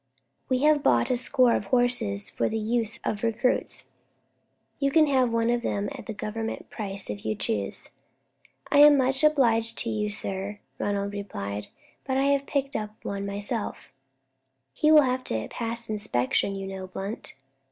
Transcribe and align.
"We 0.49 0.63
have 0.63 0.81
bought 0.81 1.11
a 1.11 1.15
score 1.15 1.53
of 1.55 1.65
horses 1.65 2.27
for 2.27 2.49
the 2.49 2.57
use 2.57 2.99
of 3.03 3.21
recruits. 3.21 3.85
You 4.79 4.89
can 4.89 5.05
have 5.05 5.29
one 5.31 5.51
of 5.51 5.61
them 5.61 5.89
at 5.91 6.07
the 6.07 6.13
Government 6.15 6.71
price 6.71 7.07
if 7.11 7.23
you 7.23 7.35
choose." 7.35 7.91
"I 8.71 8.79
am 8.79 8.97
much 8.97 9.23
obliged 9.23 9.77
to 9.83 9.91
you, 9.91 10.09
sir," 10.09 10.57
Ronald 10.79 11.13
replied, 11.13 11.67
"but 12.03 12.17
I 12.17 12.35
picked 12.39 12.73
one 13.03 13.23
up 13.25 13.27
myself." 13.31 13.93
"He 14.73 14.91
will 14.91 15.03
have 15.03 15.23
to 15.25 15.47
pass 15.49 15.87
inspection, 15.87 16.55
you 16.55 16.65
know, 16.65 16.87
Blunt?" 16.87 17.35